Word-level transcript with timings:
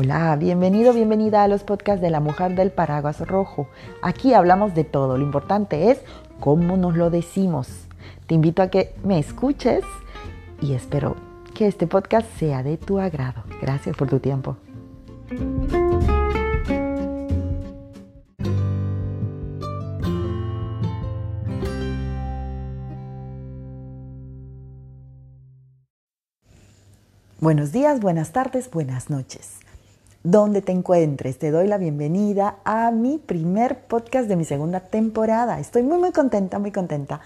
Hola, 0.00 0.36
bienvenido, 0.36 0.92
bienvenida 0.92 1.42
a 1.42 1.48
los 1.48 1.64
podcasts 1.64 2.00
de 2.00 2.08
la 2.08 2.20
mujer 2.20 2.54
del 2.54 2.70
paraguas 2.70 3.18
rojo. 3.18 3.66
Aquí 4.00 4.32
hablamos 4.32 4.72
de 4.72 4.84
todo, 4.84 5.18
lo 5.18 5.24
importante 5.24 5.90
es 5.90 5.98
cómo 6.38 6.76
nos 6.76 6.96
lo 6.96 7.10
decimos. 7.10 7.88
Te 8.28 8.36
invito 8.36 8.62
a 8.62 8.68
que 8.68 8.94
me 9.02 9.18
escuches 9.18 9.82
y 10.60 10.74
espero 10.74 11.16
que 11.52 11.66
este 11.66 11.88
podcast 11.88 12.28
sea 12.38 12.62
de 12.62 12.76
tu 12.76 13.00
agrado. 13.00 13.42
Gracias 13.60 13.96
por 13.96 14.08
tu 14.08 14.20
tiempo. 14.20 14.56
Buenos 27.40 27.72
días, 27.72 27.98
buenas 27.98 28.30
tardes, 28.30 28.70
buenas 28.70 29.10
noches. 29.10 29.58
Donde 30.24 30.62
te 30.62 30.72
encuentres, 30.72 31.38
te 31.38 31.52
doy 31.52 31.68
la 31.68 31.78
bienvenida 31.78 32.56
a 32.64 32.90
mi 32.90 33.18
primer 33.18 33.86
podcast 33.86 34.28
de 34.28 34.34
mi 34.34 34.44
segunda 34.44 34.80
temporada. 34.80 35.60
Estoy 35.60 35.84
muy, 35.84 35.98
muy 35.98 36.10
contenta, 36.10 36.58
muy 36.58 36.72
contenta 36.72 37.20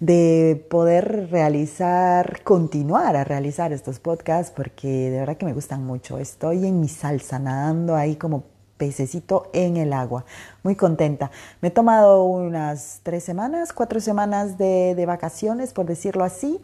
de 0.00 0.66
poder 0.68 1.30
realizar, 1.30 2.42
continuar 2.42 3.14
a 3.14 3.22
realizar 3.22 3.72
estos 3.72 4.00
podcasts 4.00 4.52
porque 4.54 4.88
de 4.88 5.20
verdad 5.20 5.36
que 5.36 5.46
me 5.46 5.52
gustan 5.52 5.86
mucho. 5.86 6.18
Estoy 6.18 6.66
en 6.66 6.80
mi 6.80 6.88
salsa, 6.88 7.38
nadando 7.38 7.94
ahí 7.94 8.16
como 8.16 8.42
pececito 8.76 9.48
en 9.52 9.76
el 9.76 9.92
agua. 9.92 10.24
Muy 10.64 10.74
contenta. 10.74 11.30
Me 11.60 11.68
he 11.68 11.70
tomado 11.70 12.24
unas 12.24 12.98
tres 13.04 13.22
semanas, 13.22 13.72
cuatro 13.72 14.00
semanas 14.00 14.58
de, 14.58 14.96
de 14.96 15.06
vacaciones, 15.06 15.72
por 15.72 15.86
decirlo 15.86 16.24
así, 16.24 16.60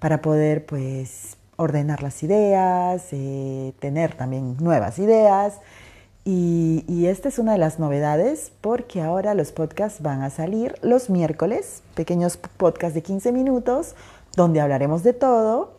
para 0.00 0.20
poder 0.20 0.66
pues 0.66 1.38
ordenar 1.56 2.02
las 2.02 2.22
ideas, 2.22 3.06
eh, 3.12 3.72
tener 3.78 4.14
también 4.14 4.56
nuevas 4.58 4.98
ideas. 4.98 5.60
Y, 6.26 7.06
esta 7.06 7.28
es 7.28 7.38
una 7.38 7.52
de 7.52 7.58
las 7.58 7.78
novedades 7.78 8.50
porque 8.62 9.02
ahora 9.02 9.34
los 9.34 9.52
podcasts 9.52 10.00
van 10.00 10.22
a 10.22 10.30
salir 10.30 10.74
los 10.80 11.10
miércoles, 11.10 11.82
pequeños 11.94 12.38
podcasts 12.38 12.94
de 12.94 13.02
15 13.02 13.30
minutos, 13.30 13.94
donde 14.34 14.60
hablaremos 14.60 15.02
de 15.02 15.12
todo. 15.12 15.74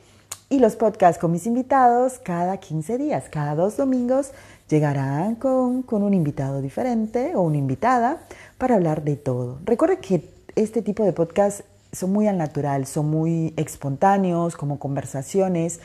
Y 0.47 0.59
los 0.59 0.75
podcasts 0.75 1.19
con 1.19 1.31
mis 1.31 1.47
invitados 1.47 2.19
cada 2.19 2.57
15 2.57 2.99
días, 2.99 3.25
cada 3.31 3.55
dos 3.55 3.75
domingos, 3.75 4.31
llegarán 4.69 5.35
con, 5.35 5.81
con 5.81 6.03
un 6.03 6.13
invitado 6.13 6.61
diferente 6.61 7.35
o 7.35 7.41
una 7.41 7.57
invitada 7.57 8.21
para 8.59 8.75
hablar 8.75 9.03
de 9.03 9.15
todo. 9.15 9.57
Recuerda 9.65 9.95
que 9.95 10.29
este 10.55 10.83
tipo 10.83 11.03
de 11.03 11.13
podcast 11.13 11.61
son 11.95 12.11
muy 12.11 12.27
al 12.27 12.37
natural, 12.37 12.85
son 12.85 13.09
muy 13.09 13.53
espontáneos, 13.57 14.55
como 14.55 14.77
conversaciones. 14.77 15.79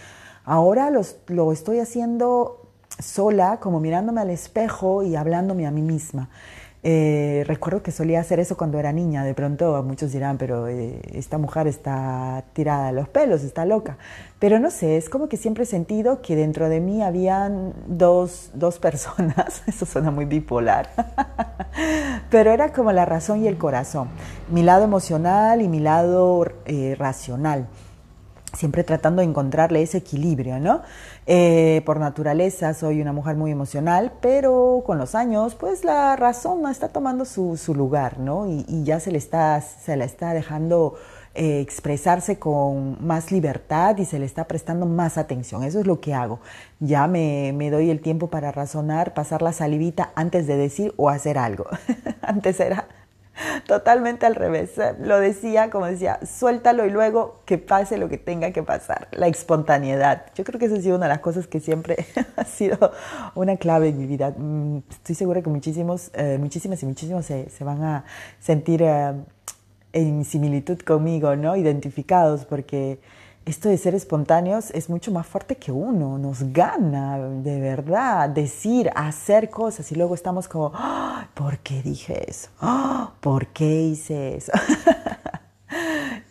Ahora 0.45 0.91
los, 0.91 1.17
lo 1.29 1.53
estoy 1.53 1.79
haciendo 1.79 2.69
sola, 2.99 3.59
como 3.61 3.81
mirándome 3.81 4.21
al 4.21 4.31
espejo 4.31 5.03
y 5.03 5.17
hablándome 5.17 5.67
a 5.67 5.71
mí 5.71 5.83
misma. 5.83 6.29
Eh, 6.83 7.45
recuerdo 7.47 7.83
que 7.83 7.93
solía 7.93 8.21
hacer 8.21 8.41
eso 8.41 8.57
cuando 8.57 8.79
era 8.79 8.93
niña. 8.93 9.25
De 9.25 9.35
pronto 9.35 9.83
muchos 9.83 10.13
dirán, 10.13 10.39
pero 10.39 10.67
eh, 10.69 11.01
esta 11.13 11.37
mujer 11.37 11.67
está 11.67 12.45
tirada 12.55 12.87
de 12.87 12.93
los 12.93 13.09
pelos, 13.09 13.43
está 13.43 13.65
loca. 13.65 13.99
Pero 14.39 14.59
no 14.59 14.71
sé, 14.71 14.97
es 14.97 15.11
como 15.11 15.29
que 15.29 15.37
siempre 15.37 15.65
he 15.65 15.67
sentido 15.67 16.23
que 16.23 16.37
dentro 16.37 16.69
de 16.69 16.81
mí 16.81 17.03
habían 17.03 17.75
dos, 17.87 18.51
dos 18.55 18.79
personas. 18.79 19.63
Eso 19.67 19.85
suena 19.85 20.11
muy 20.11 20.25
bipolar. 20.25 20.89
pero 22.31 22.51
era 22.51 22.73
como 22.73 22.93
la 22.93 23.05
razón 23.05 23.45
y 23.45 23.49
el 23.49 23.59
corazón. 23.59 24.09
Mi 24.49 24.63
lado 24.63 24.85
emocional 24.85 25.61
y 25.61 25.69
mi 25.69 25.81
lado 25.81 26.47
eh, 26.65 26.97
racional 26.99 27.69
siempre 28.53 28.83
tratando 28.85 29.23
de 29.23 29.29
encontrarle 29.29 29.83
ese 29.83 29.99
equilibrio, 29.99 30.59
¿no? 30.59 30.83
Eh, 31.33 31.83
por 31.87 32.01
naturaleza 32.01 32.75
soy 32.75 33.01
una 33.01 33.13
mujer 33.13 33.37
muy 33.37 33.53
emocional, 33.53 34.11
pero 34.21 34.83
con 34.85 34.99
los 34.99 35.15
años, 35.15 35.55
pues 35.55 35.85
la 35.85 36.17
razón 36.17 36.69
está 36.69 36.89
tomando 36.89 37.25
su, 37.25 37.57
lugar, 37.73 38.19
¿no? 38.19 38.49
Y, 38.49 38.83
ya 38.83 38.99
se 38.99 39.13
le 39.13 39.19
está, 39.19 39.61
se 39.61 39.97
la 39.97 40.07
está 40.07 40.35
dejando 40.35 40.97
eh, 41.37 41.61
expresarse 41.61 42.41
con 42.41 42.97
más 43.07 43.31
libertad 43.31 43.97
y 43.99 44.07
se 44.07 44.19
le 44.19 44.27
está 44.27 44.49
prestando 44.49 44.87
más 44.87 45.19
atención. 45.19 45.63
Eso 45.63 45.79
es 45.79 45.87
lo 45.87 46.01
que 46.01 46.15
hago. 46.15 46.41
Ya 46.81 47.07
me, 47.07 47.53
me 47.55 47.71
doy 47.71 47.91
el 47.91 48.01
tiempo 48.01 48.29
para 48.29 48.51
razonar, 48.51 49.15
pasar 49.15 49.41
la 49.41 49.53
salivita 49.53 50.11
antes 50.17 50.49
de 50.49 50.57
decir 50.57 50.95
o 50.97 51.11
hacer 51.11 51.39
algo. 51.39 51.67
antes 52.23 52.59
era 52.59 52.89
Totalmente 53.67 54.27
al 54.27 54.35
revés. 54.35 54.73
Lo 55.01 55.19
decía, 55.19 55.71
como 55.71 55.87
decía, 55.87 56.19
suéltalo 56.25 56.87
y 56.87 56.91
luego 56.91 57.41
que 57.45 57.59
pase 57.59 57.99
lo 57.99 58.09
que 58.09 58.19
tenga 58.19 58.53
que 58.53 58.63
pasar. 58.63 59.09
La 59.13 59.27
espontaneidad. 59.27 60.27
Yo 60.35 60.45
creo 60.45 60.59
que 60.59 60.67
esa 60.67 60.77
ha 60.77 60.81
sido 60.81 60.97
una 60.97 61.07
de 61.07 61.11
las 61.11 61.21
cosas 61.21 61.47
que 61.47 61.61
siempre 61.61 62.07
ha 62.37 62.45
sido 62.45 62.93
una 63.35 63.57
clave 63.57 63.89
en 63.89 63.99
mi 63.99 64.07
vida. 64.07 64.33
Mm, 64.37 64.79
estoy 64.91 65.15
segura 65.15 65.43
que 65.43 65.51
muchísimos, 65.51 66.11
eh, 66.15 66.39
muchísimas 66.39 66.83
y 66.83 66.87
muchísimos 66.87 67.27
se, 67.27 67.49
van 67.61 67.83
a 67.83 68.05
sentir 68.39 68.83
eh, 68.83 69.13
en 69.93 70.25
similitud 70.25 70.79
conmigo, 70.81 71.37
¿no? 71.37 71.57
Identificados, 71.57 72.45
porque 72.45 72.99
esto 73.47 73.69
de 73.69 73.79
ser 73.79 73.95
espontáneos 73.95 74.71
es 74.71 74.89
mucho 74.89 75.11
más 75.11 75.27
fuerte 75.27 75.57
que 75.57 75.73
uno, 75.73 76.19
nos 76.19 76.53
gana 76.53 77.19
de 77.19 77.61
verdad 77.61 78.29
decir, 78.29 78.91
hacer 78.95 79.51
cosas 79.51 79.91
y 79.91 79.95
luego 79.95 80.15
estamos 80.15 80.47
como, 80.47 80.73
¿por 81.35 81.59
qué 81.59 81.83
dije 81.83 82.31
eso? 82.31 82.49
¿Por 83.21 83.47
qué 83.49 83.83
hice 83.83 84.37
eso? 84.37 84.53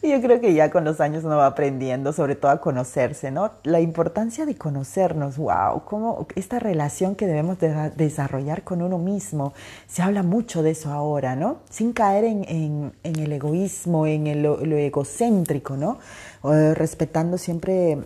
yo 0.10 0.22
creo 0.22 0.40
que 0.42 0.54
ya 0.54 0.70
con 0.70 0.84
los 0.84 1.00
años 1.00 1.24
uno 1.24 1.38
va 1.38 1.48
aprendiendo, 1.48 2.14
sobre 2.14 2.36
todo 2.36 2.52
a 2.52 2.60
conocerse, 2.60 3.32
¿no? 3.32 3.52
La 3.64 3.80
importancia 3.80 4.46
de 4.46 4.56
conocernos, 4.56 5.38
wow, 5.38 5.84
cómo 5.86 6.28
esta 6.36 6.60
relación 6.60 7.16
que 7.16 7.28
debemos 7.28 7.58
desarrollar 7.96 8.64
con 8.64 8.82
uno 8.82 8.98
mismo, 8.98 9.54
se 9.88 10.02
habla 10.02 10.24
mucho 10.24 10.64
de 10.64 10.72
eso 10.72 10.92
ahora, 10.92 11.36
¿no? 11.36 11.58
Sin 11.70 11.94
caer 11.94 12.26
en, 12.26 12.94
el 13.04 13.32
egoísmo, 13.32 14.06
en 14.08 14.44
lo 14.44 14.60
egocéntrico, 14.60 15.78
¿no? 15.78 16.00
respetando 16.42 17.38
siempre 17.38 17.98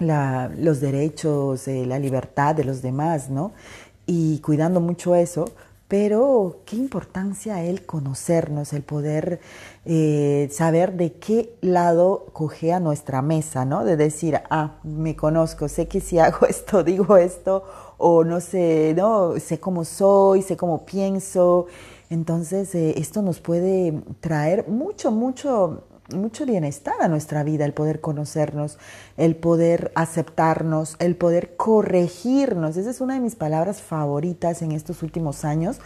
los 0.00 0.80
derechos, 0.80 1.68
eh, 1.68 1.86
la 1.86 1.98
libertad 1.98 2.54
de 2.54 2.64
los 2.64 2.82
demás, 2.82 3.30
¿no? 3.30 3.52
Y 4.06 4.40
cuidando 4.40 4.80
mucho 4.80 5.14
eso, 5.14 5.52
pero 5.92 6.62
qué 6.64 6.76
importancia 6.76 7.62
el 7.62 7.84
conocernos, 7.84 8.72
el 8.72 8.82
poder 8.82 9.40
eh, 9.84 10.48
saber 10.50 10.94
de 10.94 11.12
qué 11.12 11.54
lado 11.60 12.28
coge 12.32 12.72
a 12.72 12.80
nuestra 12.80 13.20
mesa, 13.20 13.66
¿no? 13.66 13.84
De 13.84 13.98
decir, 13.98 14.40
ah, 14.48 14.78
me 14.84 15.14
conozco, 15.16 15.68
sé 15.68 15.88
que 15.88 16.00
si 16.00 16.18
hago 16.18 16.46
esto, 16.48 16.82
digo 16.82 17.18
esto, 17.18 17.64
o 17.98 18.24
no 18.24 18.40
sé, 18.40 18.94
¿no? 18.96 19.38
Sé 19.38 19.60
cómo 19.60 19.84
soy, 19.84 20.40
sé 20.40 20.56
cómo 20.56 20.86
pienso. 20.86 21.66
Entonces, 22.08 22.74
eh, 22.74 22.94
esto 22.96 23.20
nos 23.20 23.40
puede 23.40 23.92
traer 24.20 24.68
mucho, 24.68 25.10
mucho 25.10 25.84
mucho 26.14 26.46
bienestar 26.46 26.94
a 27.00 27.08
nuestra 27.08 27.42
vida, 27.42 27.64
el 27.64 27.72
poder 27.72 28.00
conocernos, 28.00 28.78
el 29.16 29.36
poder 29.36 29.92
aceptarnos, 29.94 30.96
el 30.98 31.16
poder 31.16 31.56
corregirnos. 31.56 32.76
Esa 32.76 32.90
es 32.90 33.00
una 33.00 33.14
de 33.14 33.20
mis 33.20 33.34
palabras 33.34 33.82
favoritas 33.82 34.62
en 34.62 34.72
estos 34.72 35.02
últimos 35.02 35.44
años 35.44 35.80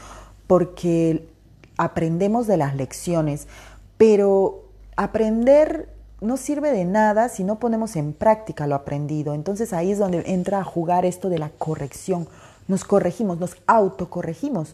porque 0.46 1.28
aprendemos 1.76 2.46
de 2.46 2.56
las 2.56 2.76
lecciones, 2.76 3.48
pero 3.96 4.64
aprender 4.96 5.88
no 6.20 6.36
sirve 6.36 6.72
de 6.72 6.84
nada 6.84 7.28
si 7.28 7.44
no 7.44 7.58
ponemos 7.58 7.96
en 7.96 8.12
práctica 8.12 8.66
lo 8.66 8.74
aprendido. 8.74 9.34
Entonces 9.34 9.72
ahí 9.72 9.92
es 9.92 9.98
donde 9.98 10.22
entra 10.26 10.60
a 10.60 10.64
jugar 10.64 11.04
esto 11.04 11.28
de 11.28 11.38
la 11.38 11.50
corrección. 11.50 12.28
Nos 12.68 12.84
corregimos, 12.84 13.38
nos 13.38 13.56
autocorregimos. 13.66 14.72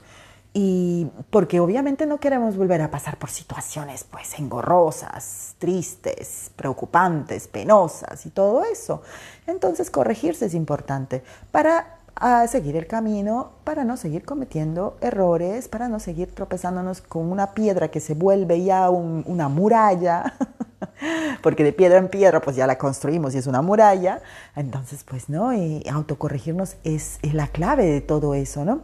Y 0.54 1.06
porque 1.30 1.60
obviamente 1.60 2.04
no 2.04 2.20
queremos 2.20 2.58
volver 2.58 2.82
a 2.82 2.90
pasar 2.90 3.18
por 3.18 3.30
situaciones 3.30 4.04
pues 4.04 4.38
engorrosas, 4.38 5.54
tristes, 5.58 6.50
preocupantes, 6.56 7.48
penosas 7.48 8.26
y 8.26 8.30
todo 8.30 8.62
eso. 8.64 9.00
Entonces 9.46 9.90
corregirse 9.90 10.46
es 10.46 10.54
importante 10.54 11.22
para 11.50 12.00
ah, 12.16 12.46
seguir 12.48 12.76
el 12.76 12.86
camino, 12.86 13.52
para 13.64 13.84
no 13.84 13.96
seguir 13.96 14.26
cometiendo 14.26 14.98
errores, 15.00 15.68
para 15.68 15.88
no 15.88 15.98
seguir 15.98 16.34
tropezándonos 16.34 17.00
con 17.00 17.32
una 17.32 17.54
piedra 17.54 17.90
que 17.90 18.00
se 18.00 18.12
vuelve 18.12 18.62
ya 18.62 18.90
una 18.90 19.48
muralla, 19.48 20.34
porque 21.42 21.64
de 21.64 21.72
piedra 21.72 21.96
en 21.96 22.08
piedra 22.08 22.42
pues 22.42 22.56
ya 22.56 22.66
la 22.66 22.76
construimos 22.76 23.34
y 23.34 23.38
es 23.38 23.46
una 23.46 23.62
muralla. 23.62 24.20
Entonces 24.54 25.02
pues 25.02 25.30
no, 25.30 25.54
y 25.54 25.82
autocorregirnos 25.90 26.76
es, 26.84 27.18
es 27.22 27.32
la 27.32 27.46
clave 27.48 27.86
de 27.86 28.02
todo 28.02 28.34
eso, 28.34 28.66
¿no? 28.66 28.82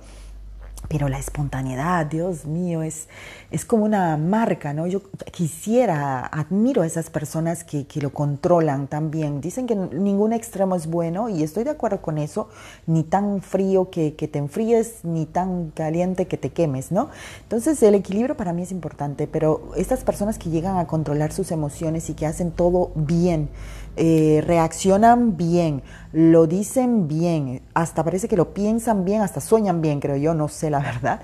Pero 0.87 1.09
la 1.09 1.19
espontaneidad, 1.19 2.07
Dios 2.07 2.47
mío, 2.47 2.83
es, 2.83 3.09
es 3.51 3.65
como 3.65 3.85
una 3.85 4.17
marca, 4.17 4.73
¿no? 4.73 4.87
Yo 4.87 5.03
quisiera, 5.33 6.25
admiro 6.27 6.83
a 6.83 6.87
esas 6.87 7.11
personas 7.11 7.65
que, 7.65 7.87
que, 7.87 8.01
lo 8.01 8.11
controlan 8.11 8.87
también. 8.87 9.41
Dicen 9.41 9.67
que 9.67 9.75
ningún 9.75 10.33
extremo 10.33 10.77
es 10.77 10.87
bueno 10.87 11.29
y 11.29 11.43
estoy 11.43 11.65
de 11.65 11.71
acuerdo 11.71 12.01
con 12.01 12.17
eso, 12.17 12.49
ni 12.87 13.03
tan 13.03 13.43
frío 13.43 13.91
que, 13.91 14.15
que 14.15 14.29
te 14.29 14.39
enfríes, 14.39 15.01
ni 15.03 15.27
tan 15.27 15.71
caliente 15.73 16.27
que 16.27 16.37
te 16.37 16.51
quemes, 16.51 16.91
¿no? 16.93 17.11
Entonces 17.43 17.83
el 17.83 17.95
equilibrio 17.95 18.37
para 18.37 18.53
mí 18.53 18.63
es 18.63 18.73
importante, 18.73 19.27
pero 19.27 19.73
estas 19.77 20.05
personas 20.05 20.39
que 20.39 20.49
llegan 20.49 20.79
a 20.79 20.87
controlar 20.87 21.33
sus 21.33 21.51
emociones 21.51 22.09
y 22.09 22.15
que 22.15 22.25
hacen 22.25 22.51
todo 22.51 22.93
bien, 22.95 23.51
eh, 23.99 24.43
reaccionan 24.47 25.37
bien, 25.37 25.83
lo 26.12 26.47
dicen 26.47 27.09
bien, 27.09 27.62
hasta 27.75 28.05
parece 28.05 28.29
que 28.29 28.37
lo 28.37 28.55
piensan 28.55 29.05
bien, 29.05 29.23
hasta 29.23 29.41
sueñan 29.41 29.83
bien, 29.83 30.00
creo 30.00 30.17
yo, 30.17 30.35
no 30.35 30.49
sé 30.49 30.71
la 30.71 30.79
verdad. 30.81 31.21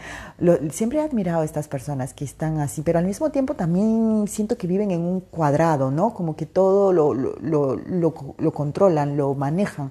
Siempre 0.71 0.99
he 0.99 1.03
admirado 1.03 1.43
a 1.43 1.45
estas 1.45 1.69
personas 1.69 2.13
que 2.13 2.25
están 2.25 2.59
así, 2.59 2.83
pero 2.83 2.99
al 2.99 3.07
mismo 3.07 3.31
tiempo 3.31 3.55
también 3.55 4.27
siento 4.29 4.59
que 4.59 4.67
viven 4.67 4.91
en 4.91 5.03
un 5.03 5.21
cuadrado, 5.21 5.91
¿no? 5.91 6.13
Como 6.13 6.37
que 6.37 6.47
todo 6.47 6.93
lo, 6.93 7.15
lo, 7.15 7.77
lo, 7.77 8.53
controlan, 8.53 9.17
lo 9.17 9.35
manejan. 9.35 9.91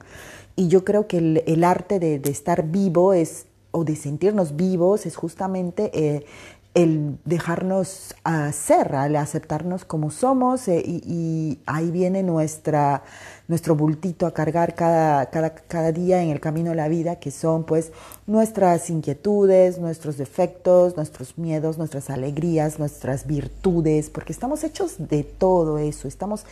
Y 0.55 0.67
yo 0.67 0.83
creo 0.83 1.07
que 1.07 1.17
el, 1.17 1.43
el 1.47 1.63
arte 1.63 1.99
de, 1.99 2.19
de, 2.19 2.29
estar 2.29 2.67
vivo 2.67 3.13
es, 3.13 3.47
o 3.71 3.83
de 3.85 3.95
sentirnos 3.95 4.55
vivos 4.55 5.05
es 5.05 5.15
justamente 5.15 5.89
eh, 5.93 6.25
el 6.73 7.19
dejarnos 7.23 8.15
ser, 8.51 8.95
al 8.95 9.15
aceptarnos 9.15 9.85
como 9.85 10.09
somos 10.09 10.67
eh, 10.67 10.81
y, 10.83 11.01
y, 11.05 11.59
ahí 11.67 11.91
viene 11.91 12.23
nuestra, 12.23 13.03
nuestro 13.47 13.75
bultito 13.75 14.25
a 14.25 14.33
cargar 14.33 14.73
cada, 14.73 15.27
cada, 15.27 15.53
cada, 15.53 15.91
día 15.91 16.23
en 16.23 16.29
el 16.29 16.39
camino 16.39 16.71
de 16.71 16.75
la 16.75 16.87
vida, 16.87 17.17
que 17.17 17.29
son 17.29 17.63
pues 17.63 17.91
nuestras 18.25 18.89
inquietudes, 18.89 19.77
nuestros 19.77 20.17
defectos, 20.17 20.95
nuestros 20.95 21.37
miedos, 21.37 21.77
nuestras 21.77 22.09
alegrías, 22.09 22.79
nuestras 22.79 23.27
virtudes, 23.27 24.09
porque 24.09 24.33
estamos 24.33 24.63
hechos 24.63 24.95
de 24.97 25.23
todo 25.23 25.77
eso, 25.77 26.07
estamos 26.07 26.45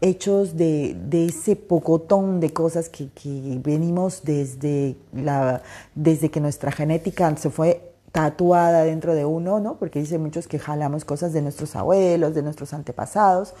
hechos 0.00 0.56
de, 0.56 0.96
de 1.08 1.26
ese 1.26 1.54
pocotón 1.54 2.40
de 2.40 2.52
cosas 2.52 2.88
que, 2.88 3.10
que 3.10 3.60
venimos 3.62 4.22
desde, 4.24 4.96
la, 5.12 5.62
desde 5.94 6.30
que 6.30 6.40
nuestra 6.40 6.72
genética 6.72 7.36
se 7.36 7.50
fue 7.50 7.88
tatuada 8.12 8.84
dentro 8.84 9.14
de 9.14 9.24
uno, 9.24 9.60
¿no? 9.60 9.78
Porque 9.78 10.00
dice 10.00 10.18
muchos 10.18 10.48
que 10.48 10.58
jalamos 10.58 11.04
cosas 11.04 11.32
de 11.32 11.42
nuestros 11.42 11.76
abuelos, 11.76 12.34
de 12.34 12.42
nuestros 12.42 12.72
antepasados, 12.72 13.54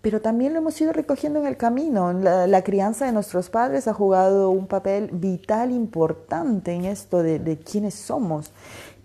pero 0.00 0.20
también 0.20 0.52
lo 0.52 0.60
hemos 0.60 0.80
ido 0.80 0.92
recogiendo 0.92 1.40
en 1.40 1.46
el 1.46 1.56
camino. 1.56 2.12
La, 2.12 2.46
la 2.46 2.62
crianza 2.62 3.06
de 3.06 3.12
nuestros 3.12 3.50
padres 3.50 3.88
ha 3.88 3.94
jugado 3.94 4.50
un 4.50 4.66
papel 4.66 5.10
vital 5.12 5.72
importante 5.72 6.72
en 6.72 6.84
esto 6.84 7.22
de, 7.22 7.38
de 7.38 7.58
quiénes 7.58 7.94
somos. 7.94 8.52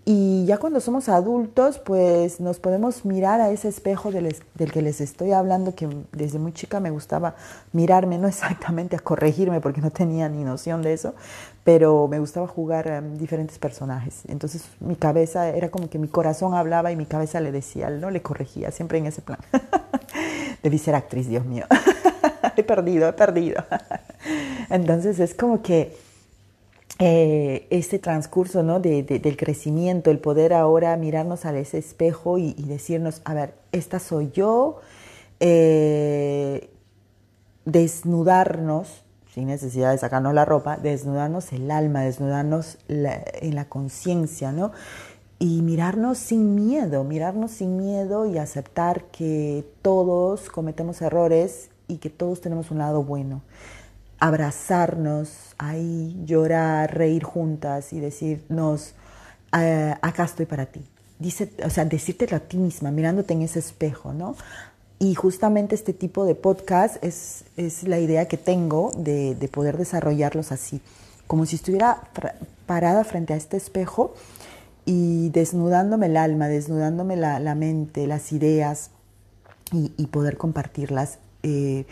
Y 0.06 0.44
ya 0.44 0.58
cuando 0.58 0.80
somos 0.80 1.08
adultos, 1.08 1.78
pues 1.78 2.38
nos 2.38 2.58
podemos 2.58 3.06
mirar 3.06 3.40
a 3.40 3.50
ese 3.50 3.68
espejo 3.68 4.10
del, 4.10 4.36
del, 4.54 4.70
que 4.70 4.82
les 4.82 5.00
estoy 5.00 5.32
hablando, 5.32 5.74
que 5.74 5.88
desde 6.12 6.38
muy 6.38 6.52
chica 6.52 6.78
me 6.78 6.90
gustaba 6.90 7.36
mirarme, 7.72 8.18
no 8.18 8.28
exactamente 8.28 8.96
a 8.96 8.98
corregirme 8.98 9.62
porque 9.62 9.80
no 9.80 9.90
tenía 9.90 10.28
ni 10.28 10.44
noción 10.44 10.82
de 10.82 10.92
eso, 10.92 11.14
pero 11.64 12.06
me 12.06 12.18
gustaba 12.18 12.46
jugar 12.46 12.88
a 12.88 13.00
diferentes 13.00 13.58
personajes. 13.58 14.24
Entonces 14.28 14.64
mi 14.78 14.96
cabeza 14.96 15.48
era 15.48 15.70
como 15.70 15.88
que 15.88 15.98
mi 15.98 16.08
corazón 16.08 16.52
hablaba 16.52 16.92
y 16.92 16.96
mi 16.96 17.06
cabeza 17.06 17.40
le 17.40 17.50
decía, 17.50 17.88
no 17.88 18.10
le 18.10 18.20
corregía, 18.20 18.70
siempre 18.72 18.98
en 18.98 19.06
ese 19.06 19.22
plan. 19.22 19.38
Debí 20.62 20.76
ser 20.76 20.96
actriz, 20.96 21.28
Dios 21.28 21.46
mío. 21.46 21.64
he 22.56 22.62
perdido, 22.62 23.08
he 23.08 23.12
perdido. 23.14 23.64
Entonces 24.68 25.18
es 25.18 25.34
como 25.34 25.62
que 25.62 25.96
eh, 27.00 27.66
este 27.70 27.98
transcurso 27.98 28.62
¿no? 28.62 28.78
De, 28.78 29.02
de, 29.02 29.18
del 29.18 29.36
crecimiento, 29.36 30.10
el 30.10 30.18
poder 30.20 30.52
ahora 30.52 30.96
mirarnos 30.96 31.44
a 31.44 31.56
ese 31.58 31.78
espejo 31.78 32.38
y, 32.38 32.52
decirnos, 32.54 33.20
a 33.24 33.34
ver, 33.34 33.54
esta 33.72 33.98
soy 33.98 34.30
yo, 34.32 34.80
eh, 35.40 36.70
desnudarnos, 37.64 39.02
sin 39.32 39.48
necesidad 39.48 39.90
de 39.90 39.98
sacarnos 39.98 40.34
la 40.34 40.44
ropa, 40.44 40.76
desnudarnos 40.76 41.52
el 41.52 41.68
alma, 41.72 42.02
desnudarnos 42.02 42.78
en 42.86 43.54
la 43.56 43.64
conciencia, 43.64 44.52
¿no? 44.52 44.70
Y 45.40 45.62
mirarnos 45.62 46.18
sin 46.18 46.54
miedo, 46.54 47.02
mirarnos 47.02 47.50
sin 47.50 47.76
miedo 47.76 48.26
y 48.26 48.38
aceptar 48.38 49.06
que 49.06 49.64
todos 49.82 50.48
cometemos 50.48 51.02
errores 51.02 51.70
y 51.88 51.96
que 51.96 52.10
todos 52.10 52.40
tenemos 52.40 52.70
un 52.70 52.78
lado 52.78 53.02
bueno 53.02 53.42
abrazarnos 54.18 55.54
ahí, 55.58 56.16
llorar, 56.24 56.96
reír 56.96 57.24
juntas 57.24 57.92
y 57.92 58.00
decirnos, 58.00 58.94
eh, 59.56 59.94
acá 60.00 60.24
estoy 60.24 60.46
para 60.46 60.66
ti. 60.66 60.84
Dice, 61.18 61.50
o 61.64 61.70
sea, 61.70 61.84
decírtelo 61.84 62.36
a 62.36 62.40
ti 62.40 62.56
misma, 62.56 62.90
mirándote 62.90 63.34
en 63.34 63.42
ese 63.42 63.58
espejo, 63.58 64.12
¿no? 64.12 64.36
Y 64.98 65.14
justamente 65.14 65.74
este 65.74 65.92
tipo 65.92 66.24
de 66.24 66.34
podcast 66.34 67.02
es, 67.04 67.44
es 67.56 67.84
la 67.84 67.98
idea 67.98 68.26
que 68.26 68.36
tengo 68.36 68.90
de, 68.96 69.34
de, 69.34 69.48
poder 69.48 69.76
desarrollarlos 69.76 70.52
así, 70.52 70.80
como 71.26 71.46
si 71.46 71.56
estuviera 71.56 72.02
parada 72.66 73.04
frente 73.04 73.32
a 73.32 73.36
este 73.36 73.56
espejo 73.56 74.14
y 74.84 75.30
desnudándome 75.30 76.06
el 76.06 76.16
alma, 76.16 76.48
desnudándome 76.48 77.16
la, 77.16 77.40
la 77.40 77.54
mente, 77.54 78.06
las 78.06 78.32
ideas 78.32 78.90
y, 79.72 79.92
y 79.96 80.06
poder 80.06 80.36
compartirlas. 80.36 81.18
Eh, 81.42 81.84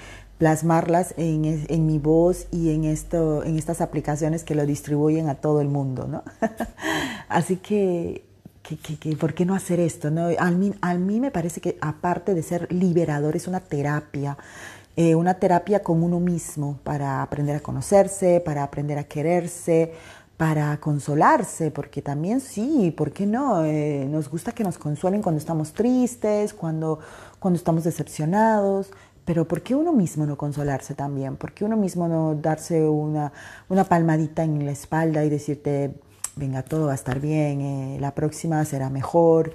plasmarlas 0.42 1.14
en, 1.18 1.64
en, 1.68 1.86
mi 1.86 2.00
voz 2.00 2.48
y 2.50 2.74
en, 2.74 2.82
esto, 2.82 3.44
en 3.44 3.58
estas 3.58 3.80
aplicaciones 3.80 4.42
que 4.42 4.56
lo 4.56 4.66
distribuyen 4.66 5.28
a 5.28 5.36
todo 5.36 5.60
el 5.60 5.68
mundo, 5.68 6.08
¿no? 6.08 6.24
Así 7.28 7.58
que, 7.58 8.24
que, 8.64 8.76
que, 8.76 9.14
¿por 9.14 9.34
qué 9.34 9.46
no 9.46 9.54
hacer 9.54 9.78
esto? 9.78 10.10
No? 10.10 10.30
A, 10.40 10.50
mí, 10.50 10.74
a 10.80 10.94
mí 10.94 11.20
me 11.20 11.30
parece 11.30 11.60
que 11.60 11.78
aparte 11.80 12.34
de 12.34 12.42
ser 12.42 12.66
liberador, 12.72 13.36
es 13.36 13.46
una 13.46 13.60
terapia, 13.60 14.36
eh, 14.96 15.14
una 15.14 15.34
terapia 15.34 15.80
con 15.80 16.02
uno 16.02 16.18
mismo 16.18 16.80
para 16.82 17.22
aprender 17.22 17.54
a 17.54 17.60
conocerse, 17.60 18.42
para 18.44 18.64
aprender 18.64 18.98
a 18.98 19.04
quererse, 19.04 19.92
para 20.36 20.76
consolarse, 20.78 21.70
porque 21.70 22.02
también 22.02 22.40
sí, 22.40 22.92
¿por 22.96 23.12
qué 23.12 23.26
no? 23.26 23.64
Eh, 23.64 24.08
nos 24.10 24.28
gusta 24.28 24.50
que 24.50 24.64
nos 24.64 24.76
consuelen 24.76 25.22
cuando 25.22 25.38
estamos 25.38 25.72
tristes, 25.72 26.52
cuando, 26.52 26.98
cuando 27.38 27.58
estamos 27.58 27.84
decepcionados, 27.84 28.90
pero 29.24 29.46
¿por 29.46 29.62
qué 29.62 29.74
uno 29.74 29.92
mismo 29.92 30.26
no 30.26 30.36
consolarse 30.36 30.94
también? 30.94 31.36
¿Por 31.36 31.52
qué 31.52 31.64
uno 31.64 31.76
mismo 31.76 32.08
no 32.08 32.34
darse 32.34 32.82
una, 32.88 33.32
una 33.68 33.84
palmadita 33.84 34.42
en 34.42 34.64
la 34.64 34.72
espalda 34.72 35.24
y 35.24 35.30
decirte, 35.30 35.94
venga, 36.36 36.62
todo 36.62 36.86
va 36.86 36.92
a 36.92 36.96
estar 36.96 37.20
bien, 37.20 37.60
eh, 37.60 37.98
la 38.00 38.14
próxima 38.14 38.64
será 38.64 38.90
mejor? 38.90 39.54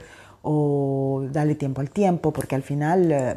O 0.49 1.25
darle 1.31 1.55
tiempo 1.55 1.81
al 1.81 1.89
tiempo, 1.89 2.31
porque 2.31 2.55
al 2.55 2.63
final 2.63 3.11
eh, 3.11 3.35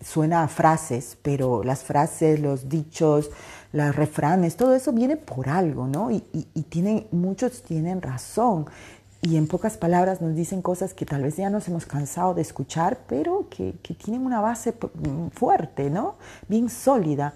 suena 0.00 0.44
a 0.44 0.48
frases, 0.48 1.18
pero 1.20 1.64
las 1.64 1.82
frases, 1.82 2.38
los 2.38 2.68
dichos, 2.68 3.30
los 3.72 3.96
refranes, 3.96 4.56
todo 4.56 4.74
eso 4.74 4.92
viene 4.92 5.16
por 5.16 5.48
algo, 5.48 5.88
¿no? 5.88 6.12
Y, 6.12 6.22
y, 6.32 6.46
y 6.54 6.62
tienen, 6.62 7.06
muchos 7.10 7.62
tienen 7.62 8.00
razón 8.00 8.66
y 9.22 9.36
en 9.36 9.46
pocas 9.46 9.76
palabras 9.76 10.20
nos 10.20 10.34
dicen 10.34 10.62
cosas 10.62 10.94
que 10.94 11.06
tal 11.06 11.22
vez 11.22 11.36
ya 11.36 11.48
nos 11.48 11.68
hemos 11.68 11.86
cansado 11.86 12.34
de 12.34 12.42
escuchar, 12.42 12.98
pero 13.06 13.46
que, 13.48 13.74
que 13.80 13.94
tienen 13.94 14.26
una 14.26 14.40
base 14.40 14.74
fuerte, 15.32 15.90
¿no? 15.90 16.16
Bien 16.48 16.68
sólida. 16.68 17.32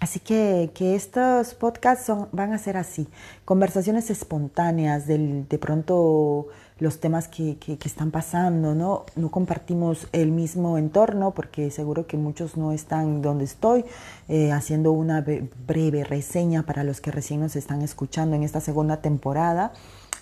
Así 0.00 0.18
que, 0.18 0.72
que 0.74 0.96
estos 0.96 1.54
podcasts 1.54 2.06
son, 2.06 2.28
van 2.32 2.52
a 2.52 2.58
ser 2.58 2.76
así, 2.76 3.06
conversaciones 3.44 4.10
espontáneas 4.10 5.06
del, 5.06 5.46
de 5.48 5.58
pronto 5.58 6.48
los 6.80 6.98
temas 6.98 7.28
que, 7.28 7.56
que, 7.58 7.78
que, 7.78 7.86
están 7.86 8.10
pasando, 8.10 8.74
¿no? 8.74 9.04
No 9.14 9.30
compartimos 9.30 10.08
el 10.10 10.32
mismo 10.32 10.76
entorno 10.78 11.30
porque 11.30 11.70
seguro 11.70 12.08
que 12.08 12.16
muchos 12.16 12.56
no 12.56 12.72
están 12.72 13.22
donde 13.22 13.44
estoy, 13.44 13.84
eh, 14.28 14.50
haciendo 14.50 14.90
una 14.90 15.24
breve 15.64 16.02
reseña 16.02 16.64
para 16.64 16.82
los 16.82 17.00
que 17.00 17.12
recién 17.12 17.38
nos 17.38 17.54
están 17.54 17.82
escuchando 17.82 18.34
en 18.34 18.42
esta 18.42 18.60
segunda 18.60 18.96
temporada. 18.96 19.72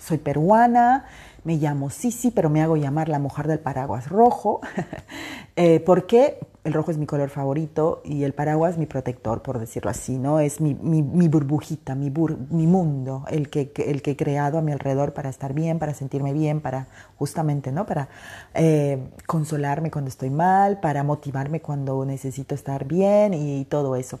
Soy 0.01 0.17
peruana, 0.17 1.05
me 1.43 1.57
llamo 1.57 1.91
Sisi, 1.91 2.31
pero 2.31 2.49
me 2.49 2.63
hago 2.63 2.75
llamar 2.75 3.07
la 3.07 3.19
mujer 3.19 3.47
del 3.47 3.59
paraguas 3.59 4.09
rojo. 4.09 4.59
eh, 5.55 5.79
¿Por 5.79 6.07
qué? 6.07 6.39
El 6.63 6.73
rojo 6.73 6.89
es 6.89 6.97
mi 6.97 7.05
color 7.05 7.29
favorito 7.29 8.01
y 8.03 8.23
el 8.23 8.33
paraguas 8.33 8.79
mi 8.79 8.87
protector, 8.87 9.43
por 9.43 9.59
decirlo 9.59 9.91
así, 9.91 10.17
¿no? 10.17 10.39
Es 10.39 10.59
mi, 10.59 10.73
burbujita, 10.73 11.93
mi, 11.93 12.09
mundo, 12.11 13.25
el 13.29 13.49
que, 13.49 13.71
el 13.77 14.01
que 14.01 14.11
he 14.11 14.15
creado 14.15 14.57
a 14.57 14.61
mi 14.61 14.71
alrededor 14.71 15.13
para 15.13 15.29
estar 15.29 15.53
bien, 15.53 15.77
para 15.77 15.93
sentirme 15.93 16.33
bien, 16.33 16.61
para 16.61 16.87
justamente, 17.17 17.71
¿no? 17.71 17.85
Para 17.85 18.09
eh, 18.55 19.07
consolarme 19.27 19.91
cuando 19.91 20.09
estoy 20.09 20.31
mal, 20.31 20.79
para 20.79 21.03
motivarme 21.03 21.61
cuando 21.61 22.05
necesito 22.05 22.55
estar 22.55 22.85
bien 22.85 23.33
y 23.35 23.65
todo 23.65 23.95
eso. 23.95 24.19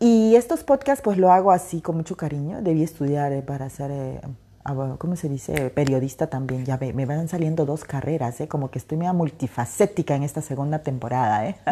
Y 0.00 0.34
estos 0.34 0.64
podcasts 0.64 1.00
pues 1.00 1.16
lo 1.16 1.32
hago 1.32 1.52
así 1.52 1.80
con 1.80 1.96
mucho 1.96 2.16
cariño. 2.16 2.60
Debí 2.60 2.82
estudiar 2.82 3.32
eh, 3.32 3.40
para 3.40 3.70
ser 3.70 3.92
eh, 3.92 4.20
¿cómo 4.98 5.16
se 5.16 5.28
dice? 5.28 5.70
Periodista 5.70 6.28
también, 6.28 6.64
ya 6.64 6.76
ve, 6.76 6.92
me 6.92 7.06
van 7.06 7.28
saliendo 7.28 7.66
dos 7.66 7.84
carreras, 7.84 8.40
¿eh? 8.40 8.48
como 8.48 8.70
que 8.70 8.78
estoy 8.78 8.98
media 8.98 9.12
multifacética 9.12 10.14
en 10.14 10.22
esta 10.22 10.40
segunda 10.40 10.80
temporada. 10.80 11.46
¿eh? 11.46 11.56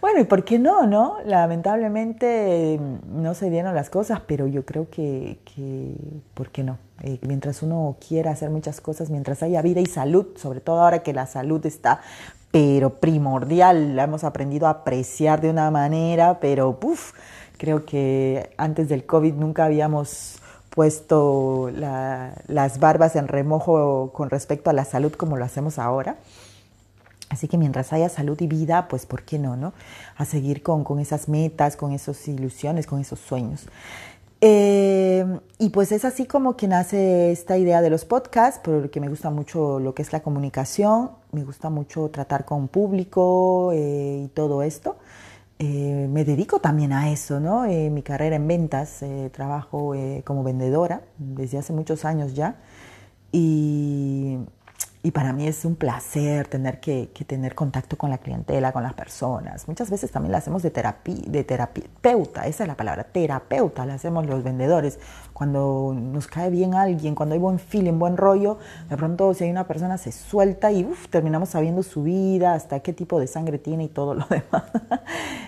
Bueno, 0.00 0.20
¿y 0.20 0.24
por 0.24 0.44
qué 0.44 0.58
no, 0.58 0.86
no? 0.86 1.16
Lamentablemente 1.24 2.80
no 3.12 3.34
se 3.34 3.50
dieron 3.50 3.74
las 3.74 3.90
cosas, 3.90 4.20
pero 4.26 4.46
yo 4.46 4.64
creo 4.64 4.88
que, 4.88 5.40
que 5.44 5.94
¿por 6.34 6.50
qué 6.50 6.62
no? 6.62 6.78
Eh, 7.02 7.18
mientras 7.26 7.62
uno 7.62 7.96
quiera 8.06 8.30
hacer 8.30 8.48
muchas 8.48 8.80
cosas, 8.80 9.10
mientras 9.10 9.42
haya 9.42 9.60
vida 9.60 9.80
y 9.80 9.86
salud, 9.86 10.28
sobre 10.36 10.60
todo 10.60 10.80
ahora 10.80 11.02
que 11.02 11.12
la 11.12 11.26
salud 11.26 11.64
está 11.66 12.00
pero 12.50 12.94
primordial, 12.94 13.96
la 13.96 14.04
hemos 14.04 14.24
aprendido 14.24 14.68
a 14.68 14.70
apreciar 14.70 15.40
de 15.40 15.50
una 15.50 15.70
manera, 15.70 16.40
pero 16.40 16.80
puff, 16.80 17.12
creo 17.58 17.84
que 17.84 18.50
antes 18.56 18.88
del 18.88 19.04
COVID 19.04 19.34
nunca 19.34 19.66
habíamos 19.66 20.40
puesto 20.78 21.72
las 21.72 22.78
barbas 22.78 23.16
en 23.16 23.26
remojo 23.26 24.12
con 24.12 24.30
respecto 24.30 24.70
a 24.70 24.72
la 24.72 24.84
salud 24.84 25.12
como 25.12 25.36
lo 25.36 25.44
hacemos 25.44 25.76
ahora. 25.76 26.18
Así 27.30 27.48
que 27.48 27.58
mientras 27.58 27.92
haya 27.92 28.08
salud 28.08 28.40
y 28.40 28.46
vida, 28.46 28.86
pues 28.86 29.04
¿por 29.04 29.24
qué 29.24 29.40
no, 29.40 29.56
no? 29.56 29.72
A 30.16 30.24
seguir 30.24 30.62
con, 30.62 30.84
con 30.84 31.00
esas 31.00 31.28
metas, 31.28 31.74
con 31.74 31.90
esas 31.90 32.28
ilusiones, 32.28 32.86
con 32.86 33.00
esos 33.00 33.18
sueños. 33.18 33.66
Eh, 34.40 35.26
y 35.58 35.70
pues 35.70 35.90
es 35.90 36.04
así 36.04 36.26
como 36.26 36.56
que 36.56 36.68
nace 36.68 37.32
esta 37.32 37.58
idea 37.58 37.82
de 37.82 37.90
los 37.90 38.04
podcasts, 38.04 38.60
porque 38.62 39.00
me 39.00 39.08
gusta 39.08 39.30
mucho 39.30 39.80
lo 39.80 39.94
que 39.94 40.02
es 40.02 40.12
la 40.12 40.20
comunicación, 40.20 41.10
me 41.32 41.42
gusta 41.42 41.70
mucho 41.70 42.08
tratar 42.10 42.44
con 42.44 42.68
público 42.68 43.72
eh, 43.74 44.26
y 44.26 44.28
todo 44.28 44.62
esto. 44.62 44.94
Eh, 45.58 46.06
me 46.08 46.24
dedico 46.24 46.60
también 46.60 46.92
a 46.92 47.10
eso, 47.10 47.40
¿no? 47.40 47.62
mi 47.64 48.02
carrera 48.02 48.36
en 48.36 48.46
ventas, 48.46 49.04
trabajo 49.32 49.94
como 50.24 50.44
vendedora 50.44 51.02
desde 51.18 51.58
hace 51.58 51.72
muchos 51.72 52.04
años 52.04 52.34
ya. 52.34 52.56
Y 53.32 54.38
y 55.02 55.12
para 55.12 55.32
mí 55.32 55.46
es 55.46 55.64
un 55.64 55.76
placer 55.76 56.48
tener 56.48 56.80
que, 56.80 57.08
tener 57.26 57.54
contacto 57.54 57.96
con 57.96 58.10
la 58.10 58.18
clientela, 58.18 58.72
con 58.72 58.82
las 58.82 58.94
personas. 58.94 59.68
Muchas 59.68 59.90
veces 59.90 60.10
también 60.10 60.32
la 60.32 60.38
hacemos 60.38 60.62
de, 60.62 60.70
terapia, 60.70 61.14
de 61.26 61.44
terapeuta, 61.44 62.46
esa 62.46 62.64
es 62.64 62.68
la 62.68 62.76
palabra, 62.76 63.04
terapeuta, 63.04 63.86
la 63.86 63.94
hacemos 63.94 64.26
los 64.26 64.42
vendedores. 64.42 64.98
Cuando 65.32 65.94
nos 65.96 66.26
cae 66.26 66.50
bien 66.50 66.74
alguien, 66.74 67.14
cuando 67.14 67.34
hay 67.34 67.40
buen 67.40 67.60
feeling, 67.60 67.98
buen 67.98 68.16
rollo, 68.16 68.58
de 68.88 68.96
pronto 68.96 69.34
si 69.34 69.44
hay 69.44 69.50
una 69.50 69.68
persona 69.68 69.98
se 69.98 70.10
suelta 70.10 70.72
y 70.72 70.84
terminamos 71.10 71.50
sabiendo 71.50 71.84
su 71.84 72.02
vida, 72.02 72.54
hasta 72.54 72.80
qué 72.80 72.92
tipo 72.92 73.20
de 73.20 73.28
sangre 73.28 73.58
tiene 73.58 73.84
y 73.84 73.88
todo 73.88 74.14
lo 74.14 74.26
demás. 74.30 74.64